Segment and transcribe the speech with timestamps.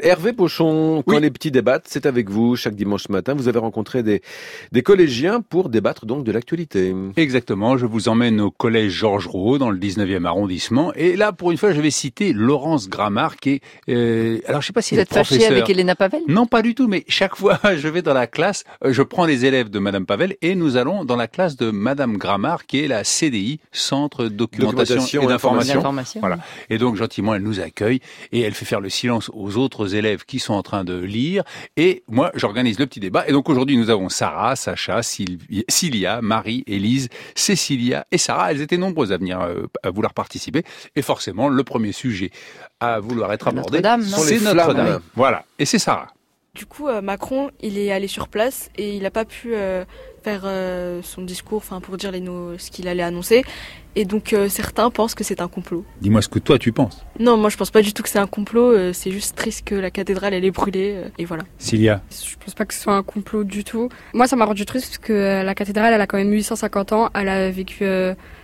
[0.00, 3.34] Hervé Pochon, quand les petits débattent, c'est avec vous chaque dimanche matin.
[3.34, 4.22] Vous avez rencontré des,
[4.70, 6.94] des collégiens pour débattre donc de l'actualité.
[7.16, 10.92] Exactement, je vous emmène au collège Georges Rouault dans le 19e arrondissement.
[10.94, 13.60] Et là, pour une fois, je vais citer Laurence Grammar qui est...
[13.88, 16.22] Euh, alors, je sais pas si vous elle êtes fâché avec Elena Pavel?
[16.28, 19.24] Non, pas du tout, mais chaque fois, je vais dans la classe, euh, je prends
[19.24, 22.84] les élèves de Madame Pavel et nous allons dans la classe de Madame Grammar qui
[22.84, 25.82] est la CDI, Centre documentation, et d'information.
[26.20, 26.38] Voilà.
[26.70, 27.98] Et donc, gentiment, elle nous accueille
[28.30, 31.42] et elle fait faire le silence aux autres élèves qui sont en train de lire.
[31.76, 33.28] Et moi, j'organise le petit débat.
[33.28, 38.50] Et donc aujourd'hui, nous avons Sarah, Sacha, Cilia, Marie, Élise, Cécilia et Sarah.
[38.50, 40.62] Elles étaient nombreuses à venir, euh, à vouloir participer.
[40.96, 42.30] Et forcément, le premier sujet
[42.80, 45.00] à vouloir être abordé, c'est Notre-Dame.
[45.14, 45.44] Voilà.
[45.58, 46.08] Et c'est Sarah.
[46.54, 49.84] Du coup, euh, Macron, il est allé sur place et il n'a pas pu euh,
[50.22, 52.22] faire euh, son discours, enfin pour dire les
[52.58, 53.44] ce qu'il allait annoncer.
[53.96, 55.84] Et donc certains pensent que c'est un complot.
[56.00, 57.04] Dis-moi ce que toi tu penses.
[57.18, 58.92] Non, moi je pense pas du tout que c'est un complot.
[58.92, 61.42] c'est juste triste que la cathédrale elle est brûlée et voilà.
[61.58, 62.00] Cilia.
[62.10, 63.88] Je pense pas que ce soit un complot du tout.
[64.14, 67.10] Moi ça m'a rendu triste parce que la cathédrale elle a quand même 850 ans.
[67.14, 67.86] Elle a vécu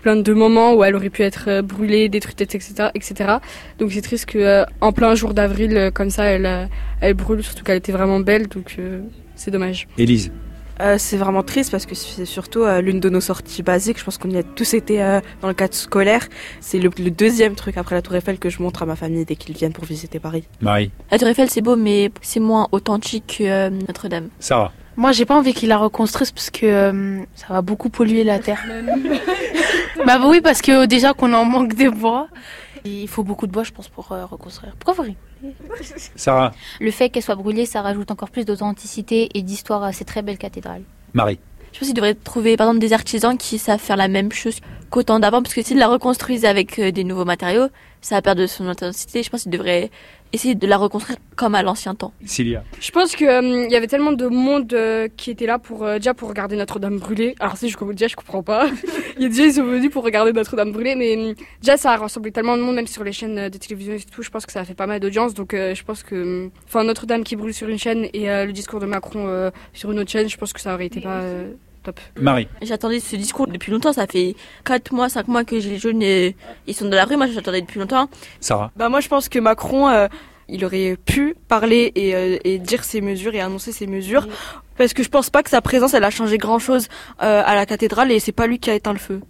[0.00, 3.32] plein de moments où elle aurait pu être brûlée, détruite, etc., etc.
[3.78, 6.70] Donc c'est triste que en plein jour d'avril comme ça elle
[7.00, 7.42] elle brûle.
[7.42, 8.78] Surtout qu'elle était vraiment belle, donc
[9.34, 9.86] c'est dommage.
[9.98, 10.32] Élise.
[10.82, 13.98] Euh, c'est vraiment triste parce que c'est surtout euh, l'une de nos sorties basiques.
[14.00, 16.26] Je pense qu'on y a tous été euh, dans le cadre scolaire.
[16.60, 19.36] C'est le, deuxième truc après la Tour Eiffel que je montre à ma famille dès
[19.36, 20.44] qu'ils viennent pour visiter Paris.
[20.60, 20.90] Marie.
[21.10, 24.28] La Tour Eiffel, c'est beau, mais c'est moins authentique que Notre-Dame.
[24.40, 24.72] Sarah.
[24.96, 28.62] Moi, j'ai pas envie qu'ils la reconstruisent parce que ça va beaucoup polluer la terre.
[30.06, 32.28] bah oui, parce que déjà qu'on en manque de bois.
[32.84, 34.74] Il faut beaucoup de bois, je pense, pour reconstruire.
[34.78, 35.12] Pourquoi vous
[36.16, 36.52] Sarah.
[36.80, 40.22] Le fait qu'elle soit brûlée, ça rajoute encore plus d'authenticité et d'histoire à ces très
[40.22, 40.82] belles cathédrales.
[41.14, 41.38] Marie.
[41.72, 44.60] Je pense qu'ils devraient trouver par exemple des artisans qui savent faire la même chose
[44.90, 47.68] qu'autant d'avant, parce que s'ils la reconstruisent avec euh, des nouveaux matériaux,
[48.02, 49.22] ça va perdre son intensité.
[49.22, 49.90] Je pense qu'ils devraient
[50.32, 52.12] essayer de la reconstruire comme à l'ancien temps.
[52.24, 52.64] Cilia.
[52.80, 56.14] Je pense qu'il euh, y avait tellement de monde euh, qui était là pour déjà
[56.14, 57.34] pour regarder Notre-Dame brûler.
[57.40, 58.68] Alors si je déjà je comprends pas.
[59.16, 61.96] Il y a déjà ils sont venus pour regarder Notre-Dame brûler, mais déjà ça a
[61.96, 64.22] rassemblé tellement de monde même sur les chaînes de télévision et tout.
[64.22, 65.34] Je pense que ça a fait pas mal d'audience.
[65.34, 68.86] Donc je pense que enfin Notre-Dame qui brûle sur une chaîne et le discours de
[68.86, 71.22] Macron sur une autre chaîne, je pense que ça aurait été pas
[71.82, 71.98] Top.
[72.20, 72.48] Marie.
[72.62, 73.92] J'attendais ce discours depuis longtemps.
[73.92, 77.16] Ça fait 4 mois, 5 mois que les jeunes ils sont dans la rue.
[77.16, 78.08] Moi, j'attendais depuis longtemps.
[78.40, 78.70] Sarah.
[78.76, 80.06] Bah moi, je pense que Macron, euh,
[80.48, 84.28] il aurait pu parler et, euh, et, dire ses mesures et annoncer ses mesures.
[84.76, 86.88] Parce que je pense pas que sa présence, elle a changé grand chose
[87.22, 89.20] euh, à la cathédrale et c'est pas lui qui a éteint le feu.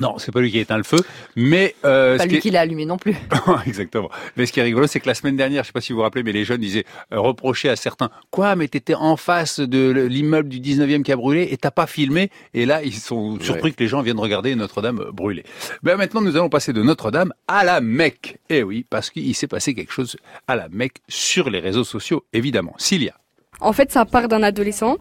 [0.00, 1.00] Non, c'est pas lui qui a éteint le feu,
[1.36, 3.14] mais euh, pas lui qui, l'a allumé non plus.
[3.66, 4.10] Exactement.
[4.36, 5.98] Mais ce qui est rigolo, c'est que la semaine dernière, je sais pas si vous
[5.98, 9.60] vous rappelez, mais les jeunes disaient euh, reprocher à certains quoi, mais t'étais en face
[9.60, 12.30] de l'immeuble du 19e qui a brûlé et t'as pas filmé?
[12.54, 15.44] Et là, ils sont surpris que les gens viennent regarder Notre-Dame brûler.
[15.82, 18.38] Ben maintenant, nous allons passer de Notre-Dame à la Mecque.
[18.48, 20.16] Eh oui, parce qu'il s'est passé quelque chose
[20.48, 22.74] à la Mecque sur les réseaux sociaux, évidemment.
[22.78, 23.12] Cilia.
[23.60, 24.96] En fait, ça part d'un adolescent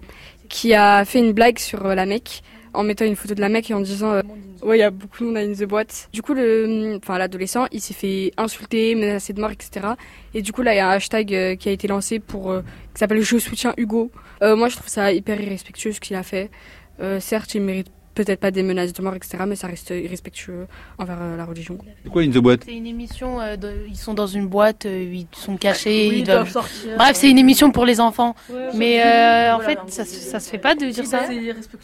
[0.50, 2.44] qui a fait une blague sur la Mecque
[2.74, 4.22] en mettant une photo de la mec et en disant euh,
[4.64, 6.10] ouais il y a beaucoup de monde une the boîte.
[6.14, 9.88] Du coup le enfin l'adolescent il s'est fait insulter, menacer de mort etc.
[10.34, 12.52] Et du coup là il y a un hashtag euh, qui a été lancé pour
[12.52, 12.62] euh,
[12.94, 14.12] qui s'appelle je soutiens Hugo.
[14.42, 16.50] moi je trouve ça hyper irrespectueux ce qu'il a fait.
[17.20, 20.68] certes il mérite peut-être pas des menaces de mort, etc., mais ça reste irrespectueux
[20.98, 21.78] envers euh, la religion.
[22.04, 23.56] C'est quoi une boîte C'est une émission, euh,
[23.88, 26.50] ils sont dans une boîte, euh, ils sont cachés, ils, doivent...
[26.50, 26.98] sortir.
[26.98, 28.36] Bref, c'est une émission pour les enfants.
[28.76, 29.02] mais
[29.52, 31.22] en fait, ça, ça se fait pas de dire ça.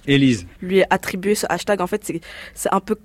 [0.06, 0.46] Élise.
[0.62, 2.04] Lui attribuer ce hashtag, en fait,
[2.54, 2.96] c'est un peu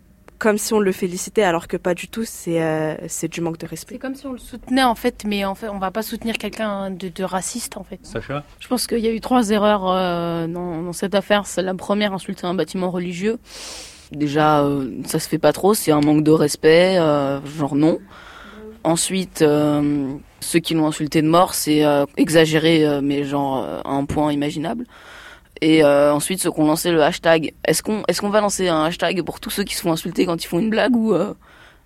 [0.42, 3.58] comme si on le félicitait alors que pas du tout, c'est euh, c'est du manque
[3.58, 3.94] de respect.
[3.94, 6.36] C'est comme si on le soutenait en fait, mais en fait on va pas soutenir
[6.36, 8.00] quelqu'un de, de, raciste en fait.
[8.02, 11.46] Sacha Je pense qu'il y a eu trois erreurs euh, dans, dans, cette affaire.
[11.46, 13.38] C'est la première, insulter un bâtiment religieux.
[14.10, 16.96] Déjà, euh, ça se fait pas trop, c'est un manque de respect,
[17.56, 18.00] genre non.
[18.82, 19.44] Ensuite,
[20.40, 21.84] ceux qui l'ont insulté de mort, c'est
[22.16, 24.86] exagéré, mais genre à un point imaginable.
[25.62, 28.66] Et euh, ensuite, ceux qui ont lancé le hashtag, est-ce qu'on est-ce qu'on va lancer
[28.66, 31.14] un hashtag pour tous ceux qui se font insulter quand ils font une blague ou
[31.14, 31.34] euh...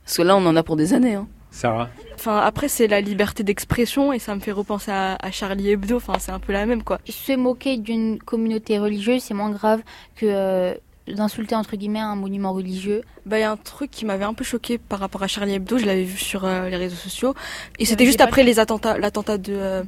[0.02, 1.14] parce que là, on en a pour des années.
[1.14, 1.28] Hein.
[1.50, 1.90] Sarah.
[2.14, 5.96] Enfin, après, c'est la liberté d'expression et ça me fait repenser à, à Charlie Hebdo.
[5.96, 7.00] Enfin, c'est un peu la même, quoi.
[7.06, 9.82] Se moquer d'une communauté religieuse, c'est moins grave
[10.16, 10.74] que euh,
[11.08, 14.34] d'insulter entre guillemets un monument religieux Bah il y a un truc qui m'avait un
[14.34, 17.34] peu choqué par rapport à Charlie Hebdo, je l'avais vu sur euh, les réseaux sociaux
[17.78, 19.82] et c'était juste après les attentats l'attentat de euh,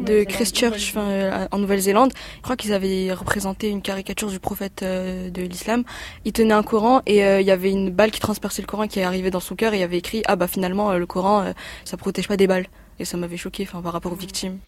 [0.00, 2.12] de Christchurch euh, en Nouvelle-Zélande.
[2.36, 5.84] Je crois qu'ils avaient représenté une caricature du prophète de l'islam.
[6.24, 9.00] Il tenait un Coran et il y avait une balle qui transperçait le Coran qui
[9.00, 11.52] est arrivée dans son cœur et il y avait écrit ah bah finalement le Coran
[11.84, 12.66] ça protège pas des balles
[12.98, 14.58] et ça m'avait choqué enfin par rapport aux victimes.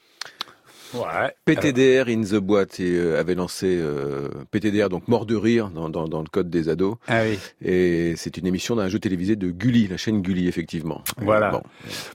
[0.96, 1.34] Ouais.
[1.44, 5.88] PTDR in the boîte et, euh, avait lancé euh, PTDR, donc mort de rire dans,
[5.88, 6.96] dans, dans, le code des ados.
[7.08, 7.38] Ah oui.
[7.62, 11.02] Et c'est une émission d'un jeu télévisé de Gulli, la chaîne Gulli, effectivement.
[11.18, 11.50] Voilà.
[11.50, 11.62] Bon,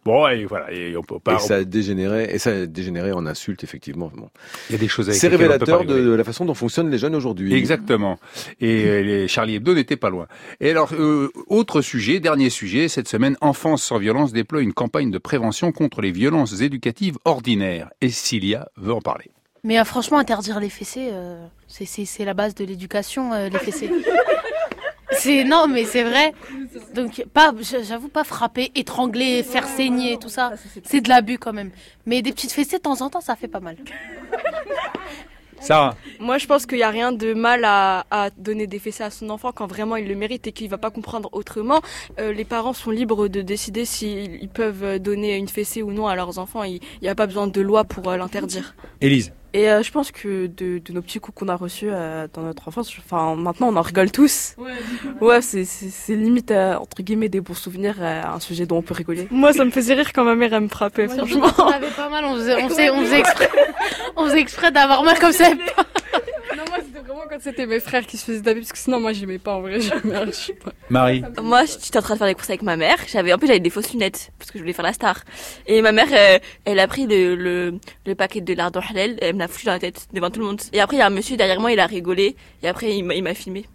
[0.05, 0.71] bon et voilà.
[0.71, 4.11] Et, on peut pas, et ça a dégénéré, et ça a dégénéré en insulte, effectivement.
[4.15, 4.29] Bon.
[4.69, 7.15] Il y a des choses C'est révélateur de, de, la façon dont fonctionnent les jeunes
[7.15, 7.53] aujourd'hui.
[7.53, 8.19] Exactement.
[8.59, 10.27] Et euh, les Charlie Hebdo n'étaient pas loin.
[10.59, 10.93] Et alors,
[11.47, 16.01] autre sujet, dernier sujet, cette semaine, Enfance sans violence déploie une campagne de prévention contre
[16.01, 17.89] les violences éducatives ordinaires.
[18.01, 19.31] Et Cilia veut en parler.
[19.63, 23.91] Mais euh, franchement, interdire les fessées, euh, c'est la base de l'éducation, euh, les fessées.
[25.11, 26.33] c'est non, mais c'est vrai.
[26.95, 27.53] Donc pas,
[27.83, 30.53] j'avoue pas frapper, étrangler, faire saigner, tout ça,
[30.83, 31.71] c'est de l'abus quand même.
[32.05, 33.77] Mais des petites fessées de temps en temps, ça fait pas mal.
[36.19, 39.29] Moi, je pense qu'il n'y a rien de mal à, donner des fessées à son
[39.29, 41.81] enfant quand vraiment il le mérite et qu'il va pas comprendre autrement.
[42.17, 46.39] les parents sont libres de décider s'ils peuvent donner une fessée ou non à leurs
[46.39, 46.63] enfants.
[46.63, 48.75] Il n'y a pas besoin de loi pour l'interdire.
[49.01, 49.33] Élise.
[49.53, 52.41] Et euh, je pense que de, de, nos petits coups qu'on a reçus euh, dans
[52.41, 54.55] notre enfance, enfin maintenant on en rigole tous.
[54.57, 54.71] Ouais,
[55.19, 58.93] ouais c'est, c'est, limite euh, entre guillemets des bons souvenirs, un sujet dont on peut
[58.93, 59.27] rigoler.
[59.29, 61.47] Moi ça me faisait rire quand ma mère elle me frappait, franchement.
[61.57, 63.49] On avait pas mal, on faisait, on faisait, on faisait exprès,
[64.15, 65.49] on faisait exprès d'avoir mal comme ça.
[65.53, 68.99] non moi c'était vraiment quand c'était mes frères qui se faisaient taper parce que sinon
[68.99, 69.79] moi j'aimais pas en vrai.
[69.79, 70.71] Pas.
[70.89, 71.23] Marie.
[71.41, 73.61] Moi j'étais en train de faire les courses avec ma mère, j'avais en plus j'avais
[73.61, 75.23] des fausses lunettes parce que je voulais faire la star.
[75.65, 76.09] Et ma mère
[76.65, 80.07] elle a pris le, le, le paquet de lardon halal, l'a foutu dans la tête
[80.11, 80.61] devant tout le monde.
[80.73, 82.35] Et après, il y a un monsieur derrière moi, il a rigolé.
[82.63, 83.65] Et après, il m'a filmé.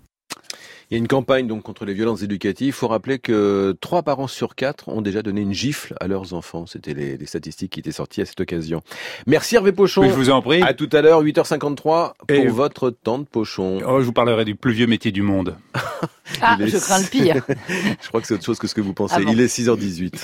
[0.90, 2.68] Il y a une campagne donc contre les violences éducatives.
[2.68, 6.32] Il faut rappeler que trois parents sur quatre ont déjà donné une gifle à leurs
[6.34, 6.66] enfants.
[6.66, 8.82] C'était les, statistiques qui étaient sorties à cette occasion.
[9.26, 10.04] Merci Hervé Pochon.
[10.04, 10.62] je vous en prie.
[10.62, 13.80] À tout à l'heure, 8h53 pour votre temps de Pochon.
[13.86, 15.56] Oh, je vous parlerai du plus vieux métier du monde.
[16.40, 17.42] ah, je crains le pire.
[18.00, 19.16] je crois que c'est autre chose que ce que vous pensez.
[19.18, 20.18] Ah Il est 6h18.